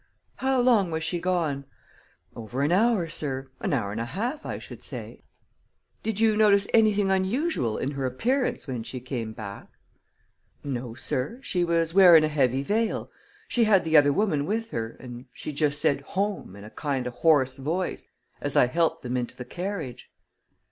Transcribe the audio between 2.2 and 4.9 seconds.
"Over an hour, sir; an hour an' a half, I should